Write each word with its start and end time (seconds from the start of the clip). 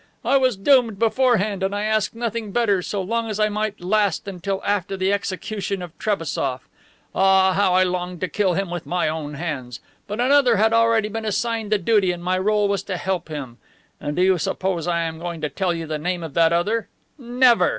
I 0.25 0.35
was 0.35 0.57
doomed 0.57 0.97
beforehand 0.97 1.61
and 1.61 1.75
I 1.75 1.83
asked 1.83 2.15
nothing 2.15 2.51
better, 2.51 2.81
so 2.81 3.03
long 3.03 3.29
as 3.29 3.39
I 3.39 3.49
might 3.49 3.79
last 3.81 4.27
until 4.27 4.59
after 4.65 4.97
the 4.97 5.13
execution 5.13 5.83
of 5.83 5.95
Trebassof. 5.99 6.61
Ah, 7.13 7.53
how 7.53 7.75
I 7.75 7.83
longed 7.83 8.19
to 8.21 8.27
kill 8.27 8.55
him 8.55 8.71
with 8.71 8.87
my 8.87 9.07
own 9.07 9.35
hands! 9.35 9.79
But 10.07 10.19
another 10.19 10.55
had 10.57 10.73
already 10.73 11.07
been 11.07 11.23
assigned 11.23 11.71
the 11.71 11.77
duty 11.77 12.11
and 12.11 12.23
my 12.23 12.39
role 12.39 12.67
was 12.67 12.81
to 12.85 12.97
help 12.97 13.27
him. 13.29 13.59
And 13.99 14.15
do 14.15 14.23
you 14.23 14.39
suppose 14.39 14.87
I 14.87 15.01
am 15.01 15.19
going 15.19 15.39
to 15.41 15.49
tell 15.49 15.71
you 15.71 15.85
the 15.85 15.99
name 15.99 16.23
of 16.23 16.33
that 16.33 16.51
other? 16.51 16.87
Never! 17.19 17.69